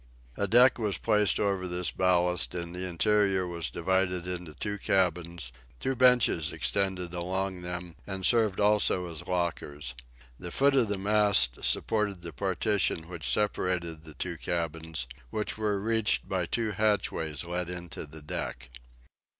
[0.35, 5.51] A deck was placed over this ballast, and the interior was divided into two cabins;
[5.79, 9.93] two benches extended along them and served also as lockers.
[10.39, 15.79] The foot of the mast supported the partition which separated the two cabins, which were
[15.79, 18.69] reached by two hatchways let into the deck.